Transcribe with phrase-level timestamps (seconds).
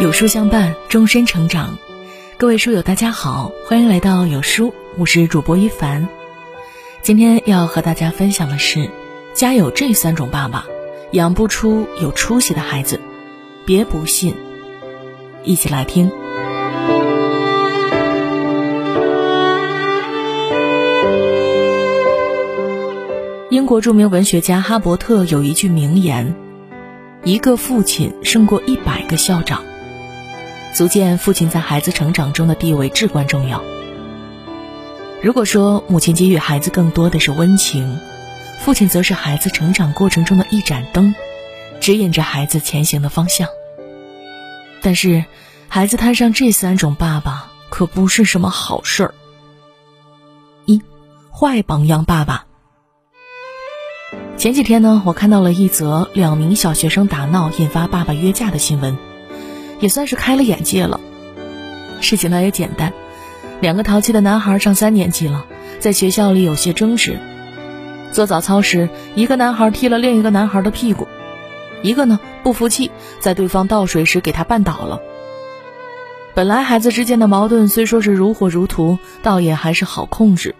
[0.00, 1.76] 有书相伴，终身成长。
[2.36, 6.08] 各位书友，大家好，欢迎来到有书，我是主播一凡。
[7.02, 8.88] 今天要和大家分享的是：
[9.34, 10.66] 家有这三种爸爸，
[11.10, 13.00] 养不出有出息的孩子。
[13.66, 14.36] 别不信，
[15.42, 16.12] 一起来听。
[23.50, 26.36] 英国著名文学家哈伯特有一句名言
[27.24, 29.64] ：“一个父亲胜过一百个校长。”
[30.78, 33.64] 足见父亲在孩子成长中的地位至关重要。
[35.20, 37.98] 如果说母亲给予孩子更多的是温情，
[38.60, 41.16] 父亲则是孩子成长过程中的一盏灯，
[41.80, 43.48] 指引着孩子前行的方向。
[44.80, 45.24] 但是，
[45.66, 49.14] 孩子摊上这三种爸爸可不是什么好事儿。
[50.64, 50.80] 一，
[51.32, 52.46] 坏榜样爸爸。
[54.36, 58.96] 前几天呢，我看到了一则两名小学生打闹引发爸爸约架的新闻。
[59.80, 61.00] 也算是开了眼界了。
[62.00, 62.92] 事情呢也简单，
[63.60, 65.46] 两个淘气的男孩上三年级了，
[65.80, 67.18] 在学校里有些争执。
[68.12, 71.06] 做早操时，一个男孩踢了另一个男孩的屁股，
[71.82, 72.90] 一个呢不服气，
[73.20, 75.00] 在对方倒水时给他绊倒了。
[76.34, 80.54] 本来孩子之间的矛盾虽说是如火如荼，倒也还是好控制。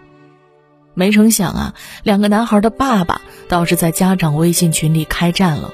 [0.93, 5.73] 没成想啊，两个男孩的爸爸倒是在家长微信群里开战了。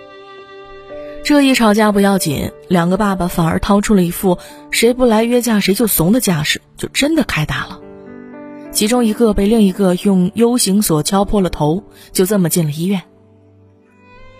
[1.25, 4.37] 这一吵架不要紧，两个爸爸反而掏出了一副
[4.69, 7.79] 谁不来约架谁就怂的架势，就真的开打了。
[8.71, 13.01] 其中一个被另一个用 U 型锁敲破了头，就这么进了医院。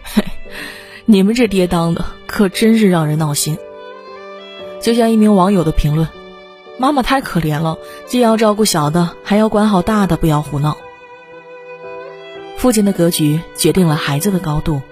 [0.04, 0.24] 嘿，
[1.06, 3.58] 你们这爹当的可真是让人闹心。
[4.80, 6.08] 就像一名网友的评论
[6.78, 10.78] ：“妈妈太可怜了，既要照顾小的，还要管好大的，不要胡闹。”
[12.58, 14.84] 父亲的格局决定了孩子的高度。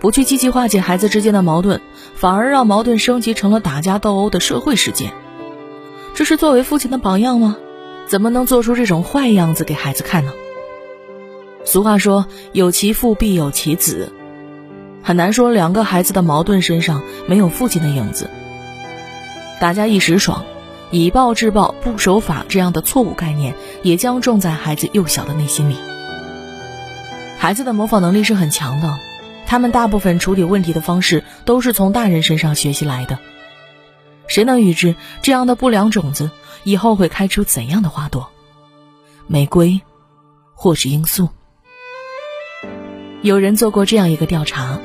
[0.00, 1.80] 不去积极化解孩子之间的矛盾，
[2.14, 5.12] 反而让矛盾升级成了打架斗殴的社会事件，
[6.14, 7.56] 这是作为父亲的榜样吗？
[8.08, 10.32] 怎么能做出这种坏样子给孩子看呢？
[11.64, 14.10] 俗话说“有其父必有其子”，
[15.04, 18.30] 很难说两个孩子的矛盾身上没有父亲的影子。
[19.60, 20.44] 打架一时爽，
[20.90, 25.76] 以暴制暴不守法这样的错误概念也将种在孩子幼小的内心里。
[27.38, 28.98] 孩子的模仿能力是很强的。
[29.50, 33.18] 他们大部分处理问题的方式都是从大人身上学习来的，
[34.28, 36.30] 谁能预知这样的不良种子
[36.62, 38.30] 以后会开出怎样的花朵？
[39.26, 39.80] 玫瑰，
[40.54, 41.30] 或是罂粟？
[43.22, 44.78] 有人做过这样一个调查，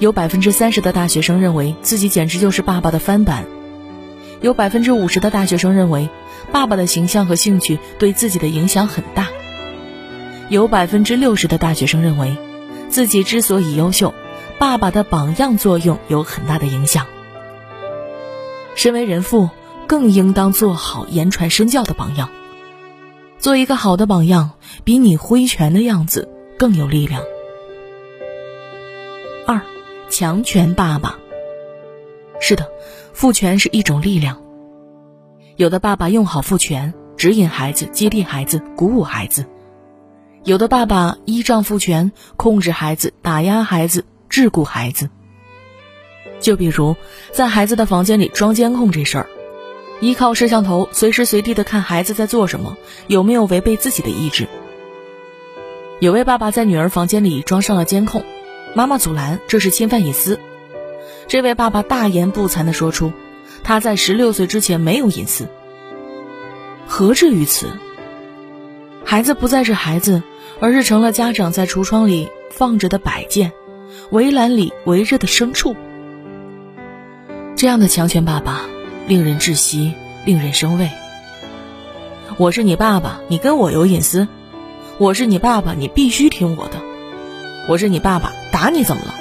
[0.00, 3.46] 有百分之三十的大学生认为自己简直就是爸爸的翻版，
[4.42, 6.10] 有百分之五十的大学生认为
[6.52, 9.28] 爸爸的形象和兴趣对自己的影响很大，
[10.50, 12.36] 有百分之六十的大学生认为。
[12.88, 14.14] 自己之所以优秀，
[14.58, 17.06] 爸爸的榜样作用有很大的影响。
[18.76, 19.50] 身为人父，
[19.86, 22.30] 更应当做好言传身教的榜样。
[23.38, 24.52] 做一个好的榜样，
[24.84, 26.28] 比你挥拳的样子
[26.58, 27.22] 更有力量。
[29.46, 29.60] 二，
[30.08, 31.18] 强权爸爸。
[32.40, 32.68] 是的，
[33.12, 34.42] 父权是一种力量。
[35.56, 39.46] 有的爸爸用好父权，指引孩子，激励孩子，鼓舞孩子。
[40.44, 45.08] 有的爸爸依仗父权控制孩子、打压孩子、桎梏孩子。
[46.38, 46.96] 就比如
[47.32, 49.26] 在孩子的房间里装监控这事儿，
[50.00, 54.46] 依靠摄像头随时随地的看孩子在做什么，有没有违背自己的意志。
[55.98, 58.22] 有位爸爸在女儿房间里装上了监控，
[58.74, 60.38] 妈妈阻拦，这是侵犯隐私。
[61.26, 63.14] 这位爸爸大言不惭地说出，
[63.62, 65.48] 他在十六岁之前没有隐私。
[66.86, 67.70] 何至于此？
[69.06, 70.22] 孩子不再是孩子。
[70.60, 73.52] 而是成了家长在橱窗里放着的摆件，
[74.10, 75.74] 围栏里围着的牲畜。
[77.56, 78.62] 这样的强权爸爸，
[79.06, 79.92] 令人窒息，
[80.24, 80.90] 令人生畏。
[82.36, 84.26] 我是你爸爸，你跟我有隐私；
[84.98, 86.78] 我是你爸爸，你必须听我的；
[87.68, 89.14] 我是你爸爸，打你怎么了？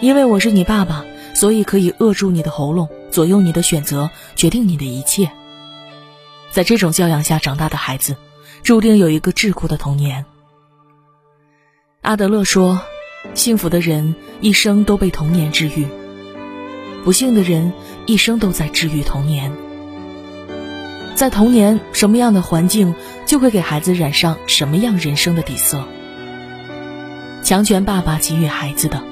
[0.00, 1.04] 因为我是你爸爸，
[1.34, 5.30] 所以可以扼住你的喉咙，左右你的选择，决定你的一切。
[6.50, 8.16] 在这种教养下长大的孩子。
[8.62, 10.24] 注定有一个桎梏的童年。
[12.02, 12.80] 阿德勒说
[13.34, 15.86] ：“幸福的人一生都被童年治愈，
[17.04, 17.72] 不幸的人
[18.06, 19.52] 一生都在治愈童年。
[21.14, 22.94] 在童年，什么样的环境
[23.26, 25.84] 就会给孩子染上什么样人生的底色。
[27.42, 29.02] 强权爸爸给予孩子的，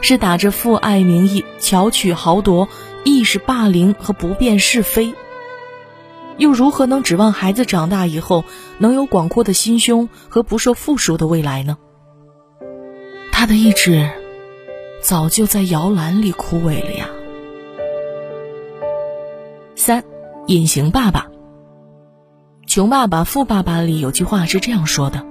[0.00, 2.68] 是打着父爱名义巧取豪夺、
[3.04, 5.14] 意识霸凌和不辨是非。”
[6.40, 8.44] 又如何能指望孩子长大以后
[8.78, 11.76] 能有广阔的心胸和不受缚束的未来呢？
[13.30, 14.10] 他的意志
[15.02, 17.10] 早就在摇篮里枯萎了呀。
[19.76, 20.02] 三，
[20.46, 21.26] 隐形爸爸。
[22.72, 25.22] 《穷爸爸富爸爸》里有句话是这样说的：“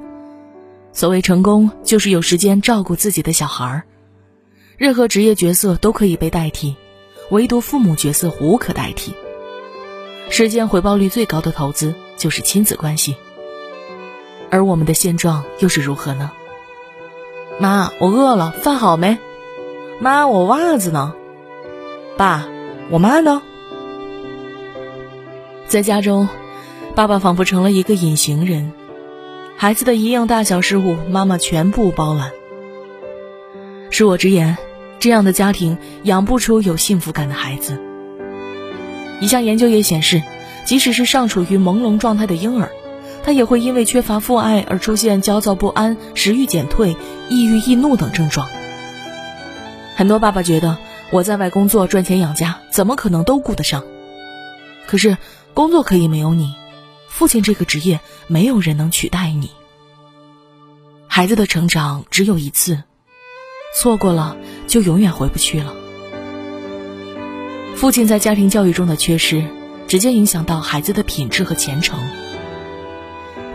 [0.94, 3.84] 所谓成功，就是有时间照顾自己的小孩儿。
[4.78, 6.76] 任何职业角色都可以被代替，
[7.32, 9.12] 唯独父母角色无可代替。
[10.30, 13.18] 时间回报率最高的投资就是亲子关系。
[14.50, 16.32] 而我们的现状又是如何呢？
[17.60, 19.18] 妈，我饿了，饭好没？
[20.00, 21.14] 妈，我袜子呢？
[22.18, 22.48] 爸，
[22.90, 23.42] 我妈呢？
[25.68, 26.28] 在家中。”
[26.96, 28.74] 爸爸仿佛成了一个隐形人，
[29.56, 32.32] 孩子的一样大小事务，妈妈全部包揽。
[33.90, 34.58] 恕我直言，
[35.00, 37.82] 这样的家庭养不出有幸福感的孩子。
[39.20, 40.24] 一项研究也显示，
[40.66, 42.72] 即使是尚处于朦胧状态的婴儿，
[43.24, 46.96] 他也会因为缺乏父爱而出现焦躁不安、食欲减退、
[47.30, 48.48] 抑郁易怒等症状。
[49.96, 50.78] 很多爸爸觉得，
[51.12, 53.84] 我在外工作赚钱养家，怎么可能都顾得上？
[54.88, 55.18] 可是，
[55.54, 56.56] 工作可以没有你。
[57.10, 59.52] 父亲这个职业，没有人能取代你。
[61.08, 62.84] 孩子的成长只有一次，
[63.76, 64.38] 错过了
[64.68, 65.76] 就永远回不去了。
[67.80, 69.42] 父亲在家庭教育中的缺失，
[69.88, 71.98] 直接影响到孩子的品质和前程。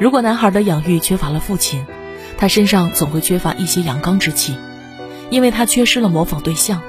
[0.01, 1.85] 如果男孩的养育缺乏了父亲，
[2.39, 4.57] 他身上总会缺乏一些阳刚之气，
[5.29, 6.81] 因为他缺失了模仿对象。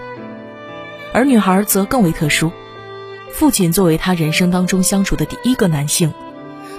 [1.12, 2.54] 而女孩则更为特殊，
[3.34, 6.14] 父亲作为他人生当中相处的第一个男性。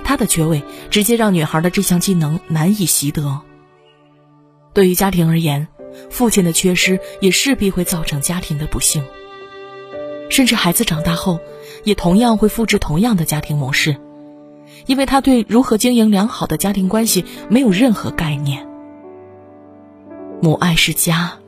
[0.05, 3.43] 他的缺位直接让女孩的这项技能难以习得。
[4.73, 5.69] 对于家庭而言，
[6.09, 9.05] 父亲的缺失也势必会造成家庭的不幸。
[10.29, 11.41] 甚至孩子长大后，
[11.85, 13.97] 也同样会复制同样的家庭模式，
[14.87, 18.67] 因为他对如何经营良好的家庭关系没有任何概念。
[20.43, 21.39] 母爱是家，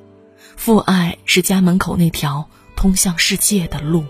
[0.56, 4.04] 父爱是家门口那条通向世界的路。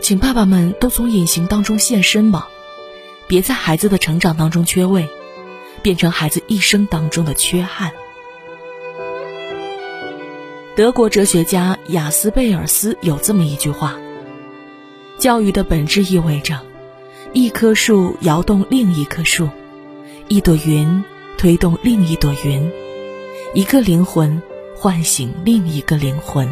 [0.00, 2.48] 请爸爸们都从隐形当中现身吧。
[3.26, 5.08] 别在孩子的成长当中缺位，
[5.82, 7.92] 变成孩子一生当中的缺憾。
[10.80, 13.96] 德国哲学家雅斯贝尔斯有这么一句话：
[15.18, 16.58] 教育的本质意味着，
[17.34, 19.50] 一棵树摇动另一棵树，
[20.28, 21.04] 一朵云
[21.36, 22.72] 推动另一朵云，
[23.52, 24.40] 一个灵魂
[24.74, 26.48] 唤醒另一个灵魂。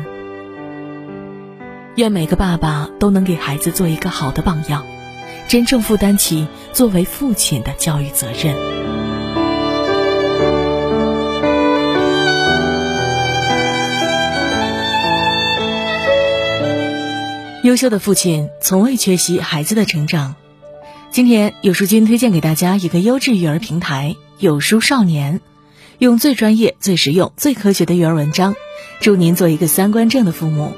[1.95, 4.85] 愿每个爸爸都能给孩子做一个好的榜样。
[5.49, 9.18] 真正负担起作为父亲的教育责任。
[17.69, 20.37] 优秀的父亲从未缺席孩子的成长。
[21.11, 25.43] 今天有书君推荐给大家一个优质育儿平台——有书少年，
[25.99, 28.55] 用最专业、最实用、最科学的育儿文章，
[29.01, 30.73] 祝您做一个三观正的父母。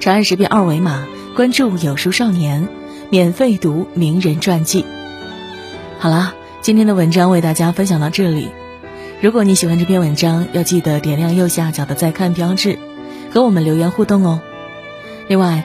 [0.00, 2.68] 长按识别二维码关注有书少年。
[3.08, 4.84] 免费读名人传记。
[5.98, 8.50] 好啦，今天的文章为大家分享到这里。
[9.22, 12.78] 如果你喜欢这篇文章，要记得点亮右下角的再看标志，
[13.32, 14.42] 和我们留言互动哦。
[15.28, 15.64] 另外，